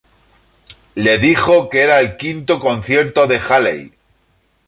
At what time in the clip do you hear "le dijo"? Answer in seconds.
0.95-1.69